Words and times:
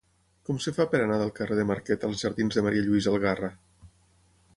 Com 0.47 0.59
es 0.61 0.67
fa 0.77 0.85
per 0.93 1.01
anar 1.01 1.17
del 1.23 1.33
carrer 1.39 1.57
de 1.59 1.65
Marquet 1.71 2.05
als 2.09 2.23
jardins 2.25 2.57
de 2.59 2.63
Ma. 2.69 2.73
Lluïsa 2.79 3.13
Algarra? 3.13 3.51